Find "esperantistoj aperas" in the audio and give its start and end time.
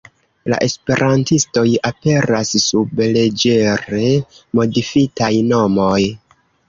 0.67-2.53